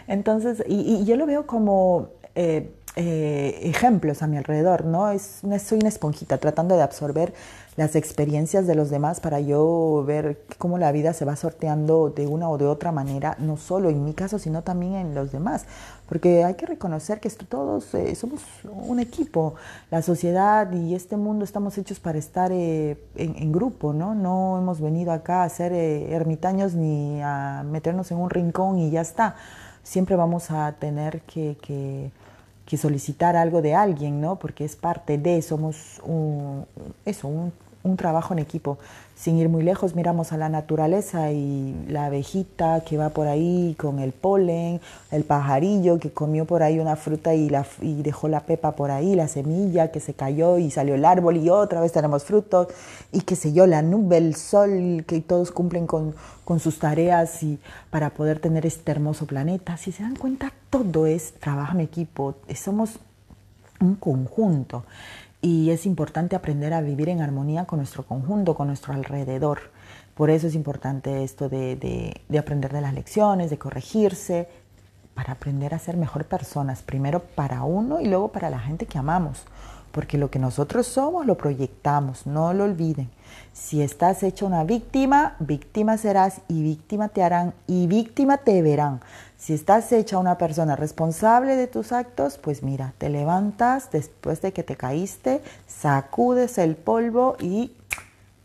Entonces, 0.07 0.63
y, 0.67 1.05
yo 1.05 1.17
lo 1.17 1.27
veo 1.27 1.47
como... 1.47 2.09
Eh, 2.37 2.75
eh, 2.97 3.61
ejemplos 3.63 4.21
a 4.21 4.27
mi 4.27 4.37
alrededor, 4.37 4.85
¿no? 4.85 5.11
Es, 5.11 5.43
soy 5.65 5.79
una 5.79 5.89
esponjita 5.89 6.39
tratando 6.39 6.77
de 6.77 6.83
absorber 6.83 7.33
las 7.81 7.97
experiencias 7.97 8.67
de 8.67 8.75
los 8.75 8.91
demás 8.91 9.21
para 9.21 9.41
yo 9.41 10.05
ver 10.07 10.43
cómo 10.59 10.77
la 10.77 10.93
vida 10.93 11.15
se 11.15 11.25
va 11.25 11.35
sorteando 11.35 12.11
de 12.11 12.27
una 12.27 12.47
o 12.51 12.59
de 12.59 12.67
otra 12.67 12.93
manera, 12.93 13.37
no 13.39 13.57
solo 13.57 13.89
en 13.89 14.05
mi 14.05 14.13
caso, 14.13 14.39
sino 14.39 14.61
también 14.61 14.97
en 14.97 15.15
los 15.15 15.33
demás. 15.33 15.65
Porque 16.07 16.45
hay 16.45 16.57
que 16.57 16.67
reconocer 16.67 17.21
que 17.21 17.31
todos 17.31 17.95
eh, 17.95 18.15
somos 18.17 18.43
un 18.71 19.01
equipo. 19.01 19.55
La 19.91 20.03
sociedad 20.03 20.71
y 20.71 20.95
este 20.95 21.17
mundo 21.17 21.43
estamos 21.43 21.79
hechos 21.79 22.01
para 22.01 22.19
estar 22.19 22.53
eh, 22.53 22.99
en, 23.17 23.51
grupo, 23.51 23.95
¿no? 23.95 24.15
No 24.15 24.59
hemos 24.59 24.83
venido 24.83 25.11
acá 25.11 25.43
a 25.43 25.49
ser 25.49 25.73
eh, 25.73 26.13
ermitaños 26.13 26.75
ni 26.75 27.23
a 27.23 27.65
meternos 27.65 28.11
en 28.11 28.19
un 28.19 28.29
rincón 28.29 28.79
y 28.79 28.91
ya 28.91 29.01
está. 29.01 29.37
Siempre 29.85 30.17
vamos 30.17 30.51
a 30.51 30.71
tener 30.73 31.23
que, 31.23 31.57
que 31.63 32.11
que 32.67 32.77
solicitar 32.77 33.35
algo 33.35 33.63
de 33.63 33.75
alguien, 33.75 34.21
¿no? 34.21 34.37
Porque 34.37 34.65
es 34.65 34.77
parte 34.77 35.19
de, 35.19 35.43
somos 35.43 36.01
un, 36.05 36.67
eso, 37.05 37.27
un, 37.27 37.53
un 37.83 37.97
trabajo 37.97 38.35
en 38.35 38.41
equipo. 38.41 38.79
Sin 39.17 39.37
ir 39.37 39.51
muy 39.51 39.63
lejos, 39.63 39.95
miramos 39.95 40.33
a 40.33 40.39
la 40.39 40.49
naturaleza 40.49 41.31
y 41.31 41.75
la 41.89 42.07
abejita 42.07 42.81
que 42.81 42.97
va 42.97 43.11
por 43.11 43.27
ahí 43.27 43.75
con 43.79 43.99
el 43.99 44.13
polen, 44.13 44.81
el 45.11 45.25
pajarillo 45.25 45.99
que 45.99 46.11
comió 46.11 46.47
por 46.47 46.63
ahí 46.63 46.79
una 46.79 46.97
fruta 46.97 47.35
y, 47.35 47.51
la, 47.51 47.67
y 47.83 48.03
dejó 48.03 48.29
la 48.29 48.41
pepa 48.41 48.73
por 48.73 48.91
ahí, 48.91 49.15
la 49.15 49.29
semilla 49.29 49.91
que 49.91 50.01
se 50.01 50.15
cayó 50.15 50.57
y 50.57 50.71
salió 50.71 50.95
el 50.95 51.05
árbol 51.05 51.37
y 51.37 51.51
otra 51.51 51.83
vez 51.83 51.93
tenemos 51.93 52.25
frutos, 52.25 52.69
y 53.13 53.21
qué 53.21 53.37
sé 53.37 53.53
yo, 53.53 53.67
la 53.67 53.83
nube, 53.83 54.17
el 54.17 54.37
sol, 54.37 55.05
que 55.07 55.21
todos 55.21 55.51
cumplen 55.51 55.87
con, 55.87 56.15
con 56.47 56.59
sus 56.59 56.79
tareas 56.79 57.43
y 57.43 57.59
para 57.91 58.11
poder 58.11 58.41
tener 58.41 58.65
este 58.65 58.91
hermoso 58.91 59.27
planeta. 59.27 59.77
Si 59.77 59.93
se 59.93 60.03
dan 60.03 60.17
cuenta, 60.17 60.51
todo 60.71 61.05
es 61.07 61.35
trabajo 61.35 61.75
en 61.75 61.81
equipo, 61.81 62.37
somos 62.55 62.93
un 63.81 63.97
conjunto 63.97 64.85
y 65.43 65.71
es 65.71 65.87
importante 65.87 66.37
aprender 66.37 66.75
a 66.75 66.81
vivir 66.81 67.09
en 67.09 67.23
armonía 67.23 67.65
con 67.65 67.79
nuestro 67.79 68.05
conjunto, 68.05 68.55
con 68.55 68.67
nuestro 68.67 68.93
alrededor. 68.93 69.71
Por 70.15 70.29
eso 70.31 70.47
es 70.47 70.55
importante 70.55 71.25
esto 71.25 71.49
de, 71.49 72.21
aprender 72.39 72.73
de 72.73 72.81
las 72.81 72.95
lecciones, 72.95 73.51
de 73.51 73.59
corregirse, 73.59 74.49
para 75.15 75.33
aprender 75.33 75.75
a 75.75 75.79
ser 75.79 75.97
mejor 75.97 76.25
personas, 76.25 76.83
primero 76.83 77.21
para 77.21 77.63
uno 77.63 78.01
y 78.01 78.07
luego 78.07 78.29
para 78.29 78.49
la 78.49 78.59
gente 78.59 78.87
que 78.87 78.99
amamos, 78.99 79.45
porque 79.93 80.19
lo 80.19 80.31
que 80.31 80.39
nosotros 80.39 80.87
somos 80.87 81.27
lo 81.27 81.37
proyectamos, 81.37 82.27
no 82.27 82.53
lo 82.53 82.65
olviden. 82.65 83.11
Si 83.53 83.83
estás 83.83 84.23
hecha 84.23 84.47
una 84.47 84.65
víctima, 84.65 85.37
víctima 85.39 85.97
serás 85.99 86.41
y 86.49 86.63
víctima 86.63 87.09
te 87.09 87.23
harán 87.23 87.53
y 87.67 87.87
víctima 87.87 88.39
te 88.39 88.63
verán. 88.63 89.01
Si 89.37 89.55
estás 89.55 89.91
hecha 89.93 90.19
una 90.19 90.39
persona 90.39 90.77
responsable 90.77 91.57
de 91.57 91.67
tus 91.67 91.93
actos, 91.93 92.39
pues 92.39 92.63
mira, 92.63 92.93
te 92.99 93.09
levantas 93.09 93.91
después 93.91 94.41
de 94.43 94.53
que 94.53 94.63
te 94.63 94.77
caíste, 94.77 95.43
sacudes 95.67 96.59
el 96.59 96.77
polvo 96.77 97.37
y 97.41 97.73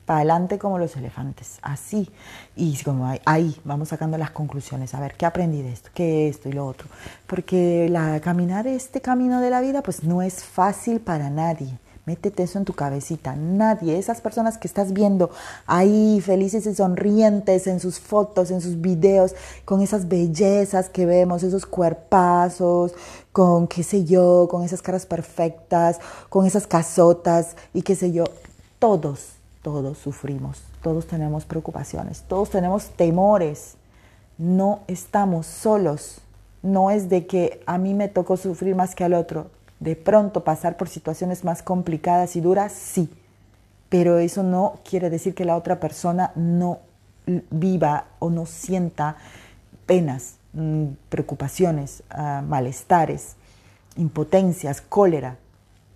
para 0.05 0.19
adelante 0.19 0.57
como 0.59 0.77
los 0.77 0.95
elefantes, 0.95 1.57
así. 1.61 2.09
Y 2.55 2.77
como 2.83 3.11
ahí, 3.25 3.59
vamos 3.63 3.89
sacando 3.89 4.17
las 4.17 4.31
conclusiones, 4.31 4.93
a 4.93 4.99
ver, 4.99 5.15
¿qué 5.15 5.25
aprendí 5.25 5.61
de 5.61 5.71
esto? 5.71 5.89
¿Qué 5.93 6.29
esto 6.29 6.49
y 6.49 6.53
lo 6.53 6.65
otro? 6.65 6.87
Porque 7.27 7.87
la, 7.89 8.19
caminar 8.19 8.67
este 8.67 9.01
camino 9.01 9.41
de 9.41 9.49
la 9.49 9.61
vida, 9.61 9.81
pues 9.81 10.03
no 10.03 10.21
es 10.21 10.43
fácil 10.43 10.99
para 10.99 11.29
nadie. 11.29 11.77
Métete 12.05 12.43
eso 12.43 12.59
en 12.59 12.65
tu 12.65 12.73
cabecita. 12.73 13.35
Nadie, 13.35 13.97
esas 13.97 14.21
personas 14.21 14.59
que 14.59 14.67
estás 14.67 14.93
viendo 14.93 15.31
ahí 15.65 16.21
felices 16.21 16.67
y 16.67 16.75
sonrientes 16.75 17.65
en 17.65 17.79
sus 17.79 17.99
fotos, 17.99 18.51
en 18.51 18.61
sus 18.61 18.79
videos, 18.79 19.33
con 19.65 19.81
esas 19.81 20.07
bellezas 20.07 20.89
que 20.89 21.07
vemos, 21.07 21.41
esos 21.41 21.65
cuerpazos, 21.65 22.93
con 23.31 23.67
qué 23.67 23.81
sé 23.81 24.05
yo, 24.05 24.47
con 24.51 24.63
esas 24.63 24.83
caras 24.83 25.07
perfectas, 25.07 25.99
con 26.29 26.45
esas 26.45 26.67
casotas 26.67 27.55
y 27.73 27.81
qué 27.81 27.95
sé 27.95 28.11
yo, 28.11 28.25
todos, 28.77 29.34
todos 29.65 29.97
sufrimos, 29.97 30.61
todos 30.83 31.07
tenemos 31.07 31.43
preocupaciones, 31.43 32.21
todos 32.27 32.51
tenemos 32.51 32.91
temores. 32.91 33.77
No 34.37 34.81
estamos 34.85 35.47
solos. 35.47 36.21
No 36.61 36.91
es 36.91 37.09
de 37.09 37.25
que 37.25 37.63
a 37.65 37.79
mí 37.79 37.95
me 37.95 38.07
tocó 38.07 38.37
sufrir 38.37 38.75
más 38.75 38.93
que 38.93 39.03
al 39.03 39.15
otro 39.15 39.47
de 39.79 39.95
pronto 39.95 40.43
pasar 40.43 40.77
por 40.77 40.87
situaciones 40.87 41.43
más 41.43 41.63
complicadas 41.63 42.35
y 42.35 42.41
duras, 42.41 42.73
sí, 42.73 43.09
pero 43.89 44.19
eso 44.19 44.43
no 44.43 44.77
quiere 44.87 45.09
decir 45.09 45.33
que 45.33 45.45
la 45.45 45.57
otra 45.57 45.79
persona 45.79 46.31
no 46.35 46.81
viva 47.49 48.05
o 48.19 48.29
no 48.29 48.45
sienta 48.45 49.17
penas, 49.87 50.35
mm, 50.53 50.89
preocupaciones, 51.09 52.03
ah, 52.11 52.43
malestares, 52.47 53.35
impotencias, 53.97 54.79
cólera. 54.81 55.37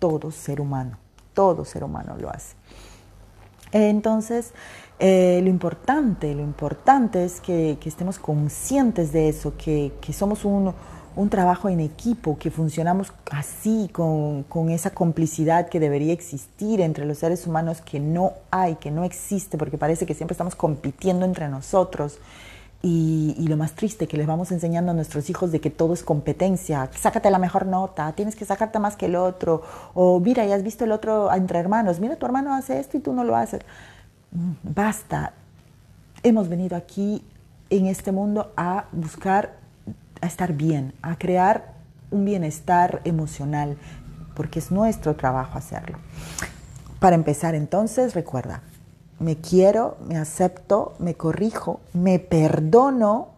Todo 0.00 0.32
ser 0.32 0.60
humano, 0.60 0.98
todo 1.34 1.64
ser 1.64 1.84
humano 1.84 2.16
lo 2.18 2.30
hace. 2.30 2.56
Entonces, 3.72 4.52
eh, 4.98 5.40
lo 5.42 5.48
importante, 5.48 6.34
lo 6.34 6.42
importante 6.42 7.24
es 7.24 7.40
que, 7.40 7.78
estemos 7.84 8.18
conscientes 8.18 9.12
de 9.12 9.28
eso, 9.28 9.54
que, 9.56 9.92
que 10.00 10.12
somos 10.12 10.44
un, 10.44 10.74
un 11.16 11.28
trabajo 11.28 11.68
en 11.68 11.80
equipo, 11.80 12.38
que 12.38 12.50
funcionamos 12.50 13.12
así, 13.30 13.90
con, 13.92 14.44
esa 14.70 14.90
complicidad 14.90 15.68
que 15.68 15.80
debería 15.80 16.12
existir 16.12 16.80
entre 16.80 17.04
los 17.04 17.18
seres 17.18 17.46
humanos 17.46 17.80
que 17.80 17.98
no 17.98 18.34
hay, 18.50 18.76
que 18.76 18.90
no 18.90 19.04
existe, 19.04 19.58
porque 19.58 19.78
parece 19.78 20.06
que 20.06 20.14
siempre 20.14 20.34
estamos 20.34 20.54
compitiendo 20.54 21.24
entre 21.24 21.48
nosotros. 21.48 22.18
Y, 22.82 23.34
lo 23.46 23.58
más 23.58 23.72
triste, 23.72 24.08
que 24.08 24.16
les 24.16 24.26
vamos 24.26 24.52
enseñando 24.52 24.92
a 24.92 24.94
nuestros 24.94 25.28
hijos 25.28 25.52
de 25.52 25.60
que 25.60 25.68
todo 25.70 25.92
es 25.92 26.02
competencia, 26.02 26.88
sácate 26.94 27.30
la 27.30 27.38
mejor 27.38 27.66
nota, 27.66 28.12
tienes 28.12 28.36
que 28.36 28.46
sacarte 28.46 28.78
más 28.78 28.96
que 28.96 29.06
el 29.06 29.16
otro, 29.16 29.62
o 29.92 30.18
mira, 30.18 30.46
ya 30.46 30.54
has 30.54 30.62
visto 30.62 30.84
el 30.84 30.92
otro 30.92 31.30
entre 31.34 31.58
hermanos, 31.58 32.00
mira, 32.00 32.16
tu 32.16 32.24
hermano 32.24 32.54
hace 32.54 32.80
esto 32.80 32.96
y 32.96 33.00
tú 33.00 33.12
no 33.12 33.22
lo 33.24 33.36
haces. 33.36 33.60
Mm, 34.32 34.52
basta, 34.62 35.34
hemos 36.22 36.48
venido 36.48 36.76
aquí 36.76 37.22
en 37.68 37.86
este 37.86 38.12
mundo 38.12 38.52
a 38.56 38.86
buscar 38.92 39.60
a 40.20 40.26
estar 40.26 40.52
bien, 40.52 40.92
a 41.02 41.16
crear 41.16 41.72
un 42.10 42.24
bienestar 42.24 43.00
emocional, 43.04 43.76
porque 44.34 44.58
es 44.58 44.70
nuestro 44.70 45.16
trabajo 45.16 45.58
hacerlo. 45.58 45.98
Para 46.98 47.16
empezar 47.16 47.54
entonces, 47.54 48.14
recuerda, 48.14 48.62
me 49.20 49.36
quiero, 49.36 49.98
me 50.04 50.16
acepto, 50.16 50.94
me 50.98 51.14
corrijo, 51.14 51.80
me 51.92 52.18
perdono 52.18 53.28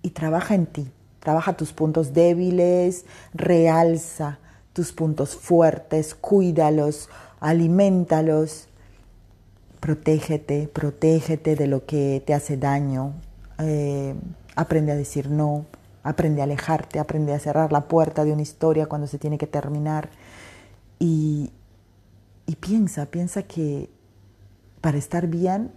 y 0.00 0.10
trabaja 0.10 0.54
en 0.54 0.66
ti. 0.66 0.90
Trabaja 1.18 1.56
tus 1.56 1.72
puntos 1.72 2.14
débiles, 2.14 3.04
realza 3.34 4.38
tus 4.72 4.92
puntos 4.92 5.34
fuertes, 5.34 6.14
cuídalos, 6.14 7.10
alimentalos, 7.40 8.68
protégete, 9.80 10.68
protégete 10.68 11.56
de 11.56 11.66
lo 11.66 11.84
que 11.84 12.22
te 12.24 12.32
hace 12.32 12.56
daño, 12.56 13.12
eh, 13.58 14.14
aprende 14.54 14.92
a 14.92 14.96
decir 14.96 15.28
no, 15.30 15.66
aprende 16.04 16.42
a 16.42 16.44
alejarte, 16.44 17.00
aprende 17.00 17.34
a 17.34 17.40
cerrar 17.40 17.72
la 17.72 17.88
puerta 17.88 18.24
de 18.24 18.32
una 18.32 18.42
historia 18.42 18.86
cuando 18.86 19.08
se 19.08 19.18
tiene 19.18 19.36
que 19.36 19.48
terminar. 19.48 20.10
Y, 21.00 21.50
y 22.46 22.56
piensa, 22.56 23.06
piensa 23.06 23.42
que 23.42 23.90
para 24.80 24.98
estar 24.98 25.26
bien 25.26 25.72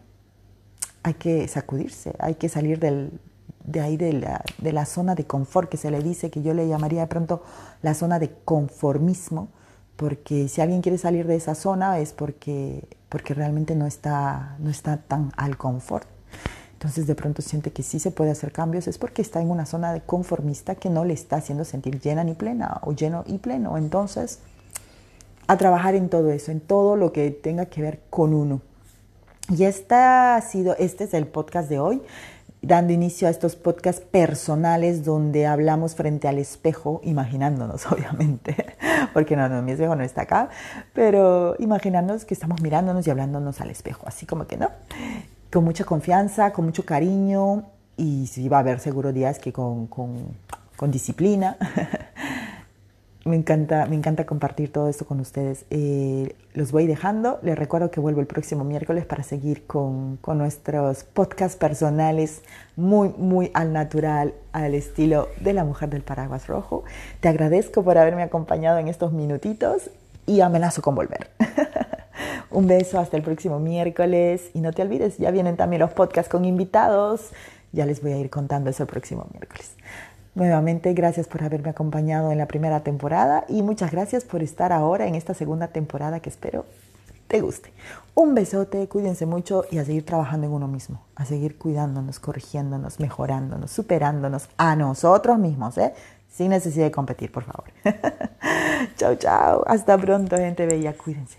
hay 1.04 1.16
que 1.16 1.48
sacudirse, 1.48 2.14
hay 2.20 2.36
que 2.36 2.50
salir 2.50 2.80
de 2.80 3.82
ahí 3.82 3.98
de 3.98 4.14
la, 4.14 4.44
de 4.60 4.72
la, 4.72 4.86
zona 4.86 5.16
de 5.16 5.26
confort 5.26 5.70
que 5.70 5.78
se 5.78 5.90
le 5.90 6.02
dice, 6.02 6.30
que 6.30 6.42
yo 6.42 6.54
le 6.54 6.68
llamaría 6.68 7.02
de 7.02 7.08
pronto 7.08 7.42
la 7.82 7.94
zona 7.94 8.20
de 8.20 8.32
conformismo, 8.46 9.50
porque 9.96 10.48
si 10.48 10.62
alguien 10.62 10.82
quiere 10.82 10.98
salir 10.98 11.28
de 11.28 11.36
esa 11.36 11.56
zona 11.56 12.00
es 12.00 12.14
porque, 12.14 12.88
porque 13.10 13.34
realmente 13.34 13.76
no 13.76 13.88
está, 13.88 14.56
no 14.60 14.70
está 14.70 14.98
tan 14.98 15.32
al 15.38 15.58
confort. 15.58 16.08
Entonces 16.74 17.06
de 17.06 17.14
pronto 17.14 17.44
siente 17.44 17.72
que 17.72 17.84
sí 17.84 18.00
se 18.00 18.10
puede 18.10 18.32
hacer 18.32 18.52
cambios, 18.52 18.88
es 18.88 18.98
porque 18.98 19.22
está 19.22 19.42
en 19.42 19.52
una 19.52 19.68
zona 19.68 19.94
de 19.94 20.02
conformista 20.02 20.76
que 20.76 20.90
no 20.90 21.06
le 21.06 21.14
está 21.14 21.36
haciendo 21.36 21.64
sentir 21.64 22.00
llena 22.00 22.24
ni 22.24 22.34
plena 22.34 22.80
o 22.84 22.94
lleno 22.94 23.24
y 23.28 23.38
pleno. 23.38 23.78
Entonces, 23.78 24.40
a 25.46 25.58
trabajar 25.58 25.94
en 25.94 26.10
todo 26.10 26.32
eso, 26.32 26.52
en 26.52 26.60
todo 26.60 26.96
lo 26.96 27.12
que 27.12 27.30
tenga 27.30 27.68
que 27.68 27.84
ver 27.84 28.02
con 28.10 28.34
uno. 28.34 28.62
Y 29.52 29.66
esta 29.66 30.36
ha 30.36 30.42
sido, 30.42 30.78
este 30.78 31.04
es 31.04 31.14
el 31.14 31.28
podcast 31.28 31.68
de 31.70 31.78
hoy, 31.78 32.02
dando 32.62 32.94
inicio 32.94 33.28
a 33.28 33.32
estos 33.32 33.58
podcasts 33.58 34.02
personales 34.02 35.04
donde 35.04 35.46
hablamos 35.46 35.96
frente 35.96 36.30
al 36.30 36.38
espejo, 36.38 37.02
imaginándonos, 37.04 37.86
obviamente, 37.92 38.56
porque 39.14 39.36
no, 39.36 39.50
no, 39.50 39.62
mi 39.62 39.74
espejo 39.74 39.94
no 39.98 40.04
está 40.04 40.22
acá, 40.22 40.50
pero 40.94 41.56
imaginándonos 41.60 42.24
que 42.24 42.34
estamos 42.34 42.62
mirándonos 42.62 43.06
y 43.06 43.10
hablándonos 43.10 43.60
al 43.60 43.72
espejo, 43.72 44.08
así 44.08 44.26
como 44.26 44.48
que 44.48 44.56
no, 44.56 44.70
con 45.52 45.66
mucha 45.66 45.84
confianza, 45.84 46.54
con 46.54 46.64
mucho 46.64 46.86
cariño 46.86 47.64
y 47.98 48.28
sí 48.28 48.48
va 48.48 48.58
a 48.58 48.60
haber 48.62 48.80
seguro 48.80 49.12
días 49.12 49.38
que 49.38 49.52
con, 49.52 49.88
con, 49.88 50.38
con 50.78 50.92
disciplina. 50.92 51.58
Me 53.24 53.36
encanta, 53.36 53.86
me 53.86 53.96
encanta 53.96 54.26
compartir 54.26 54.72
todo 54.72 54.90
esto 54.90 55.06
con 55.06 55.20
ustedes. 55.20 55.66
Eh, 55.70 56.36
los 56.56 56.72
voy 56.72 56.88
dejando. 56.88 57.38
Les 57.44 57.58
recuerdo 57.58 57.92
que 57.92 58.00
vuelvo 58.00 58.20
el 58.20 58.26
próximo 58.26 58.64
miércoles 58.64 59.06
para 59.06 59.22
seguir 59.22 59.68
con, 59.68 60.18
con, 60.18 60.40
nuestros 60.40 61.04
podcasts 61.04 61.56
personales 61.56 62.42
muy, 62.76 63.10
muy 63.10 63.52
al 63.54 63.74
natural, 63.74 64.34
al 64.54 64.74
estilo 64.74 65.28
de 65.40 65.54
la 65.54 65.64
mujer 65.64 65.90
del 65.90 66.02
paraguas 66.02 66.48
rojo. 66.48 66.84
Te 67.20 67.28
agradezco 67.28 67.84
por 67.84 68.00
haberme 68.00 68.24
acompañado 68.24 68.80
en 68.80 68.88
estos 68.88 69.14
minutitos 69.14 69.92
y 70.26 70.42
amenazo 70.42 70.82
con 70.82 70.96
volver. 70.96 71.30
Un 72.50 72.66
beso 72.66 73.00
hasta 73.00 73.18
el 73.18 73.24
próximo 73.24 73.60
miércoles 73.60 74.50
y 74.56 74.62
no 74.62 74.74
te 74.74 74.82
olvides, 74.82 75.20
ya 75.20 75.30
vienen 75.30 75.58
también 75.58 75.80
los 75.82 75.92
podcasts 75.92 76.30
con 76.30 76.44
invitados. 76.44 77.30
Ya 77.72 77.86
les 77.86 78.02
voy 78.02 78.12
a 78.12 78.18
ir 78.18 78.30
contando 78.30 78.70
eso 78.70 78.84
el 78.84 78.90
próximo 78.90 79.28
miércoles. 79.32 79.76
Nuevamente, 80.34 80.94
gracias 80.94 81.28
por 81.28 81.44
haberme 81.44 81.72
acompañado 81.72 82.32
en 82.32 82.38
la 82.38 82.48
primera 82.48 82.82
temporada 82.82 83.44
y 83.50 83.64
muchas 83.64 83.92
gracias 83.92 84.24
por 84.24 84.42
estar 84.42 84.72
ahora 84.72 85.08
en 85.08 85.16
esta 85.16 85.34
segunda 85.34 85.68
temporada 85.68 86.20
que 86.20 86.30
espero 86.30 86.66
te 87.32 87.40
guste. 87.40 87.72
Un 88.14 88.36
besote, 88.36 88.90
cuídense 88.90 89.26
mucho 89.26 89.64
y 89.72 89.78
a 89.78 89.86
seguir 89.86 90.06
trabajando 90.06 90.48
en 90.48 90.54
uno 90.54 90.68
mismo, 90.68 91.06
a 91.16 91.24
seguir 91.24 91.58
cuidándonos, 91.58 92.20
corrigiéndonos, 92.20 93.00
mejorándonos, 93.00 93.72
superándonos 93.72 94.50
a 94.58 94.76
nosotros 94.76 95.40
mismos, 95.40 95.78
¿eh? 95.78 95.94
sin 96.30 96.50
necesidad 96.50 96.86
de 96.86 96.92
competir, 96.92 97.32
por 97.32 97.46
favor. 97.46 97.72
chao, 98.98 99.16
chao. 99.16 99.64
Hasta 99.66 99.98
pronto, 99.98 100.36
gente 100.36 100.66
bella. 100.66 100.94
Cuídense. 100.94 101.38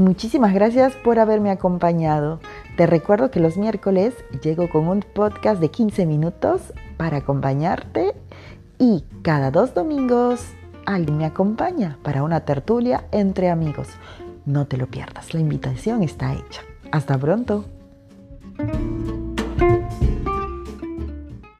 Muchísimas 0.00 0.54
gracias 0.54 0.94
por 0.96 1.18
haberme 1.18 1.50
acompañado. 1.50 2.40
Te 2.78 2.86
recuerdo 2.86 3.30
que 3.30 3.38
los 3.38 3.58
miércoles 3.58 4.14
llego 4.42 4.70
con 4.70 4.88
un 4.88 5.00
podcast 5.00 5.60
de 5.60 5.70
15 5.70 6.06
minutos 6.06 6.72
para 6.96 7.18
acompañarte 7.18 8.14
y 8.78 9.04
cada 9.20 9.50
dos 9.50 9.74
domingos 9.74 10.40
alguien 10.86 11.18
me 11.18 11.26
acompaña 11.26 11.98
para 12.02 12.22
una 12.22 12.46
tertulia 12.46 13.04
entre 13.12 13.50
amigos. 13.50 13.88
No 14.46 14.66
te 14.66 14.78
lo 14.78 14.86
pierdas, 14.86 15.34
la 15.34 15.40
invitación 15.40 16.02
está 16.02 16.32
hecha. 16.32 16.62
Hasta 16.92 17.18
pronto. 17.18 17.66